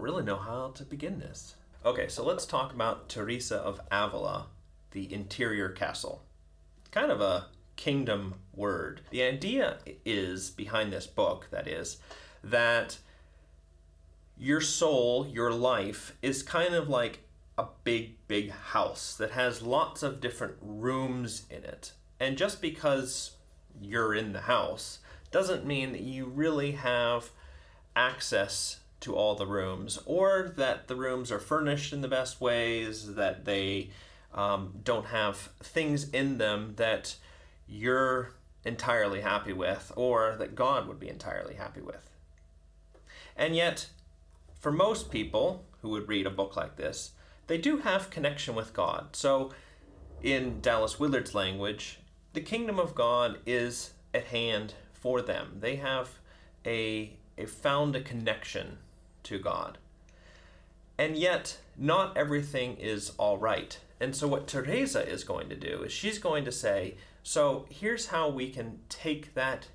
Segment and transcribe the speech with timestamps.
[0.00, 1.54] really know how to begin this.
[1.84, 4.46] Okay, so let's talk about Teresa of Avila,
[4.90, 6.22] the interior castle.
[6.90, 7.46] Kind of a
[7.76, 9.00] kingdom word.
[9.10, 11.98] The idea is behind this book, that is,
[12.44, 12.98] that
[14.36, 17.20] your soul, your life, is kind of like
[17.56, 21.92] a big, big house that has lots of different rooms in it.
[22.18, 23.32] And just because
[23.80, 24.98] you're in the house
[25.30, 27.30] doesn't mean that you really have
[27.96, 33.14] access to all the rooms or that the rooms are furnished in the best ways,
[33.14, 33.90] that they
[34.34, 37.16] um, don't have things in them that
[37.66, 42.10] you're entirely happy with or that God would be entirely happy with.
[43.36, 43.88] And yet,
[44.58, 47.12] for most people who would read a book like this,
[47.46, 49.16] they do have connection with God.
[49.16, 49.52] So,
[50.22, 51.98] in Dallas Willard's language,
[52.34, 55.56] the kingdom of God is at hand for them.
[55.60, 56.18] They have
[56.66, 58.78] a, a found a connection
[59.24, 59.78] to God.
[60.98, 63.78] And yet, not everything is all right.
[63.98, 68.08] And so, what Teresa is going to do is she's going to say, So, here's
[68.08, 69.68] how we can take that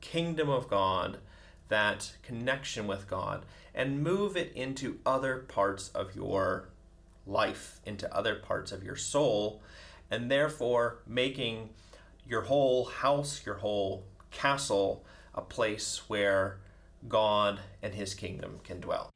[0.00, 1.18] kingdom of God,
[1.68, 6.68] that connection with God, and move it into other parts of your
[7.26, 9.62] life, into other parts of your soul,
[10.10, 11.70] and therefore making
[12.26, 16.58] your whole house, your whole castle, a place where
[17.06, 19.10] God and his kingdom can dwell.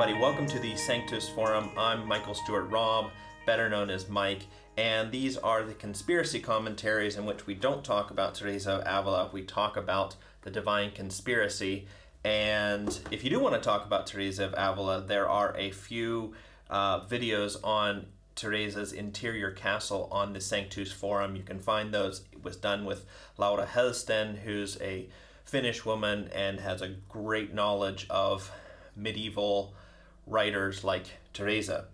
[0.00, 1.68] everybody, welcome to the Sanctus Forum.
[1.76, 3.10] I'm Michael Stewart Robb,
[3.44, 4.46] better known as Mike,
[4.80, 9.28] and these are the conspiracy commentaries in which we don't talk about Teresa of Avila,
[9.30, 11.86] we talk about the divine conspiracy.
[12.24, 16.32] And if you do want to talk about Teresa of Avila, there are a few
[16.70, 21.36] uh, videos on Teresa's interior castle on the Sanctus Forum.
[21.36, 22.22] You can find those.
[22.32, 23.04] It was done with
[23.36, 25.10] Laura Helsten, who's a
[25.44, 28.50] Finnish woman and has a great knowledge of
[28.96, 29.74] medieval
[30.26, 31.04] writers like
[31.34, 31.84] Teresa.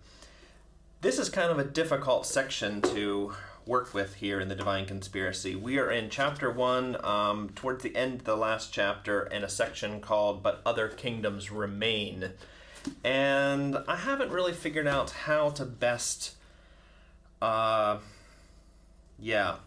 [0.99, 3.31] This is kind of a difficult section to
[3.67, 5.55] work with here in the Divine Conspiracy.
[5.55, 9.49] We are in chapter one, um, towards the end of the last chapter, in a
[9.49, 12.31] section called But Other Kingdoms Remain.
[13.03, 16.33] And I haven't really figured out how to best,
[17.43, 17.99] uh,
[19.19, 19.57] yeah,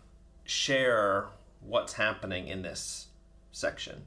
[0.44, 1.26] share
[1.60, 3.06] what's happening in this
[3.52, 4.06] section.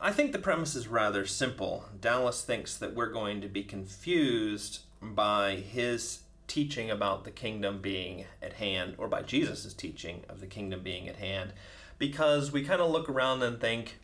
[0.00, 1.84] I think the premise is rather simple.
[2.00, 8.24] Dallas thinks that we're going to be confused by his teaching about the kingdom being
[8.40, 11.52] at hand, or by Jesus' teaching of the kingdom being at hand,
[11.98, 13.98] because we kind of look around and think,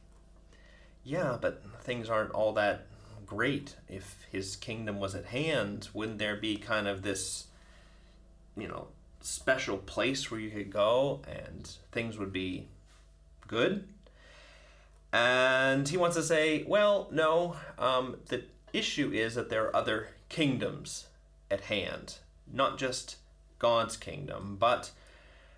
[1.04, 2.86] yeah, but things aren't all that
[3.26, 3.76] great.
[3.88, 7.47] If his kingdom was at hand, wouldn't there be kind of this,
[8.56, 8.88] you know,
[9.20, 12.69] special place where you could go and things would be
[13.47, 13.88] good?
[15.12, 18.42] And he wants to say, well, no, um, the
[18.72, 21.06] issue is that there are other kingdoms
[21.50, 22.19] at hand,
[22.50, 23.16] not just
[23.59, 24.91] God's kingdom, but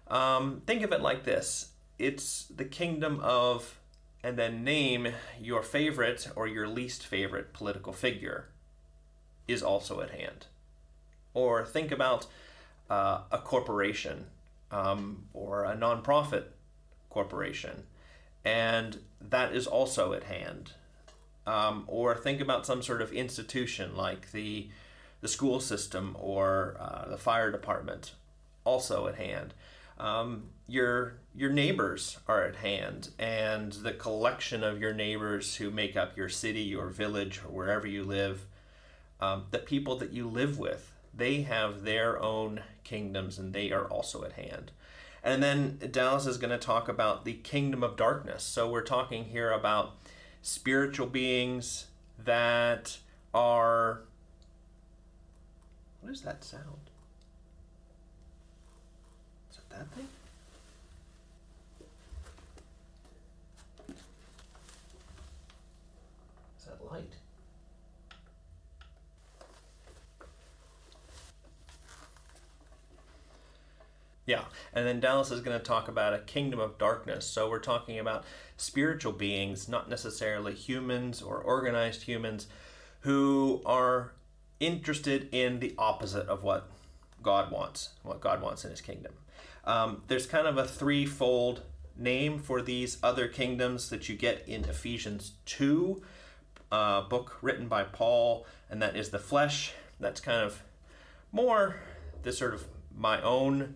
[0.09, 3.79] um, think of it like this it's the kingdom of,
[4.23, 5.09] and then name
[5.41, 8.49] your favorite or your least favorite political figure
[9.47, 10.47] is also at hand.
[11.35, 12.27] Or think about
[12.91, 14.27] uh, a corporation
[14.71, 16.45] um, or a nonprofit
[17.11, 17.85] corporation,
[18.45, 20.73] and that is also at hand
[21.47, 24.69] um, or think about some sort of institution like the
[25.21, 28.13] the school system or uh, the fire department,
[28.65, 29.55] also at hand.
[29.99, 35.97] Um, your your neighbors are at hand, and the collection of your neighbors who make
[35.97, 38.47] up your city, your village, or wherever you live,
[39.21, 43.87] um, the people that you live with, they have their own kingdoms, and they are
[43.87, 44.73] also at hand.
[45.23, 48.43] And then Dallas is going to talk about the kingdom of darkness.
[48.43, 49.95] So we're talking here about
[50.45, 51.87] spiritual beings
[52.23, 52.99] that
[53.33, 54.03] are.
[56.03, 56.91] What is that sound?
[59.51, 60.07] Is it that thing?
[66.59, 67.15] Is that light?
[74.27, 77.27] Yeah, and then Dallas is going to talk about a kingdom of darkness.
[77.27, 78.25] So we're talking about
[78.57, 82.47] spiritual beings, not necessarily humans or organized humans,
[83.01, 84.13] who are
[84.61, 86.71] interested in the opposite of what
[87.23, 89.13] God wants, what God wants in His kingdom.
[89.65, 91.63] Um, there's kind of a threefold
[91.97, 96.03] name for these other kingdoms that you get in Ephesians 2,
[96.73, 99.73] uh, book written by Paul, and that is the flesh.
[100.01, 100.63] That's kind of
[101.31, 101.77] more
[102.23, 102.65] this sort of
[102.97, 103.75] my own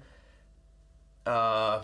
[1.29, 1.83] uh,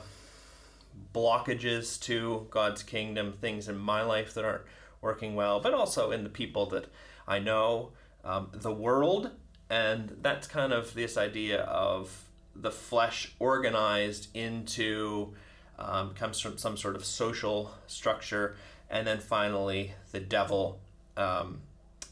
[1.15, 4.63] blockages to God's kingdom, things in my life that aren't
[5.01, 6.87] working well, but also in the people that
[7.29, 7.91] I know,
[8.25, 9.31] um, the world,
[9.69, 12.25] and that's kind of this idea of
[12.57, 15.35] the flesh organized into
[15.79, 18.57] um, comes from some sort of social structure,
[18.89, 20.81] and then finally the devil.
[21.17, 21.61] Um,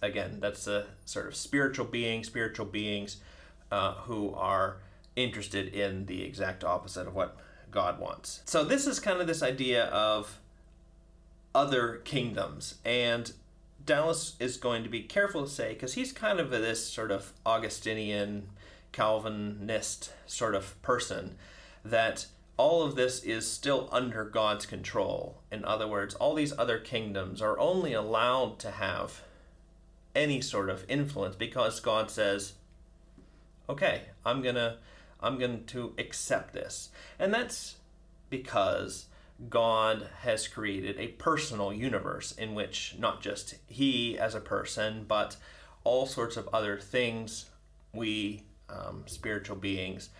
[0.03, 3.19] again, that's a sort of spiritual being, spiritual beings
[3.71, 4.79] uh, who are
[5.17, 7.37] interested in the exact opposite of what
[7.71, 8.43] God wants.
[8.45, 10.39] So this is kind of this idea of
[11.55, 13.33] other kingdoms, and
[13.85, 17.33] Dallas is going to be careful to say because he's kind of this sort of
[17.45, 18.49] Augustinian,
[18.93, 21.37] Calvinist sort of person
[21.85, 22.27] that
[22.57, 25.41] all of this is still under God's control.
[25.51, 29.23] In other words, all these other kingdoms are only allowed to have
[30.15, 32.53] any sort of influence because God says,
[33.69, 34.77] "Okay, I'm going to
[35.23, 37.77] I'm going to accept this." And that's
[38.31, 39.07] because
[39.49, 45.37] God has created a personal universe in which not just he as a person, but
[45.85, 47.51] all sorts of other things,
[47.93, 50.11] we um, spiritual beings,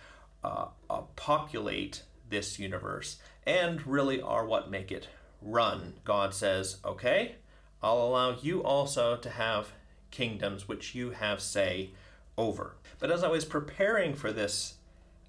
[0.43, 5.07] uh, uh, populate this universe and really are what make it
[5.41, 5.93] run.
[6.03, 7.35] God says, okay,
[7.81, 9.73] I'll allow you also to have
[10.11, 11.91] kingdoms which you have say
[12.37, 12.75] over.
[12.99, 14.75] But as I was preparing for this,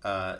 [0.04, 0.36] uh,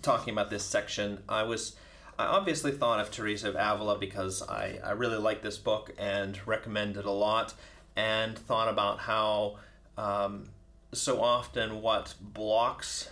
[0.00, 1.76] talking about this section, I was
[2.18, 6.38] I obviously thought of Teresa of Avila because I, I really like this book and
[6.46, 7.54] recommend it a lot,
[7.96, 9.58] and thought about how
[9.96, 10.50] um,
[10.92, 13.10] so often what blocks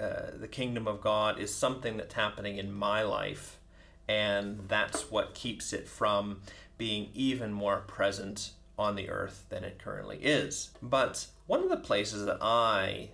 [0.00, 3.58] uh, the kingdom of God is something that's happening in my life,
[4.06, 6.40] and that's what keeps it from
[6.76, 10.70] being even more present on the earth than it currently is.
[10.80, 13.10] But one of the places that I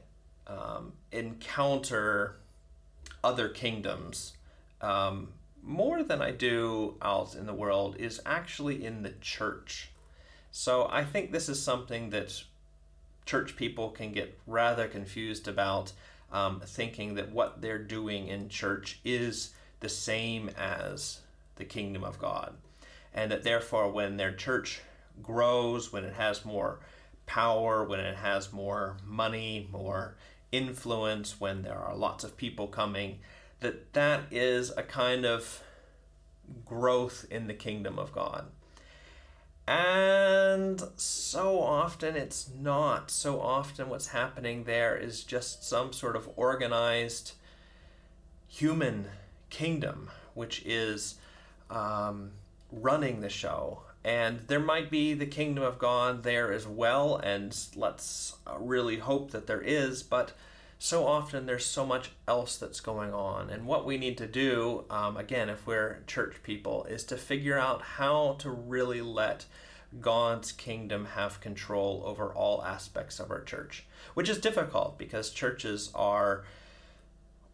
[0.47, 2.37] um, encounter
[3.23, 4.35] other kingdoms
[4.81, 5.29] um,
[5.63, 9.91] more than I do out in the world is actually in the church.
[10.51, 12.43] So I think this is something that
[13.25, 15.93] church people can get rather confused about,
[16.31, 21.21] um, thinking that what they're doing in church is the same as
[21.57, 22.55] the kingdom of God.
[23.15, 24.81] And that therefore, when their church
[25.23, 26.81] grows, when it has more
[27.27, 30.17] power, when it has more money, more
[30.57, 33.19] influence, when there are lots of people coming,
[33.61, 35.63] that that is a kind of
[36.65, 38.47] growth in the kingdom of God.
[39.67, 43.11] And so often it's not.
[43.11, 47.33] So often what's happening there is just some sort of organized
[48.47, 49.07] human
[49.49, 51.17] kingdom, which is
[51.71, 52.33] um,
[52.71, 53.83] running the show.
[54.05, 59.31] And there might be the kingdom of God there as well, and let's really hope
[59.31, 60.33] that there is, but
[60.79, 63.49] so often there's so much else that's going on.
[63.49, 67.59] And what we need to do, um, again, if we're church people, is to figure
[67.59, 69.47] out how to really let
[70.01, 75.91] God's kingdom have control over all aspects of our church, which is difficult because churches
[75.95, 76.45] are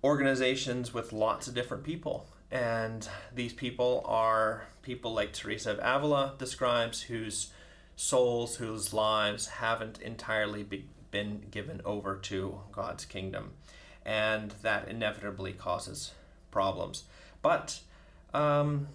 [0.02, 2.26] organizations with lots of different people.
[2.50, 7.52] And these people are people like Teresa of Avila describes, whose
[7.96, 13.52] souls, whose lives haven't entirely been been given over to God's kingdom.
[14.04, 16.12] And that inevitably causes
[16.50, 17.04] problems.
[17.42, 17.80] But
[18.32, 18.88] um,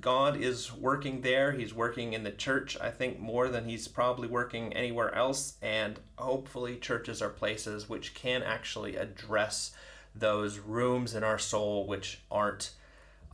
[0.00, 1.52] God is working there.
[1.52, 5.54] He's working in the church, I think, more than he's probably working anywhere else.
[5.60, 9.72] And hopefully, churches are places which can actually address
[10.14, 12.72] those rooms in our soul which aren't.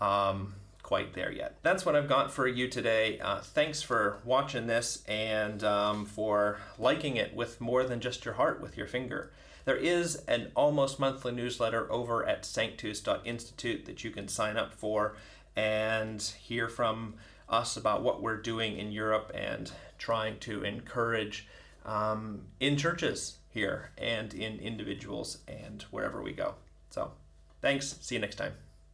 [0.01, 0.55] Um,
[0.89, 1.57] quite there yet.
[1.63, 3.21] That's what I've got for you today.
[3.21, 8.35] Uh, thanks for watching this and um, for liking it with more than just your
[8.35, 9.31] heart, with your finger.
[9.67, 15.15] There is an almost monthly newsletter over at sanctus.institute that you can sign up for
[15.55, 17.17] and hear from
[17.51, 21.47] us about what we're doing in Europe and trying to encourage
[21.85, 26.55] um, in churches here and in individuals and wherever we go.
[26.89, 27.13] So,
[27.61, 27.99] thanks.
[28.01, 28.55] See you next time.